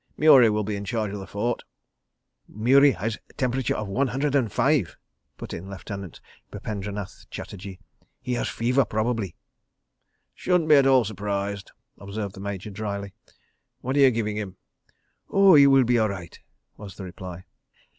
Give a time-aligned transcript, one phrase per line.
[0.17, 1.61] Murie will be in charge of the fort...."
[2.47, 4.97] "Murie has temperature of one hundred and five,"
[5.37, 6.19] put in Lieutenant
[6.51, 7.79] Bupendranath Chatterji.
[8.19, 9.35] "He has fever probably."
[10.33, 13.13] "Shouldn't be at all surprised," observed the Major dryly.
[13.81, 14.57] "What are you giving him?"
[15.29, 16.39] "Oah, he will be all right,"
[16.77, 17.43] was the reply.